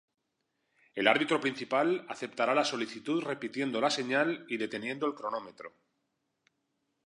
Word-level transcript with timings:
El 0.95 1.07
árbitro 1.07 1.39
principal 1.39 2.07
aceptará 2.09 2.55
la 2.55 2.65
solicitud 2.65 3.21
repitiendo 3.23 3.79
la 3.79 3.91
señal 3.91 4.45
y 4.49 4.57
deteniendo 4.57 5.05
el 5.05 5.13
cronómetro. 5.13 5.75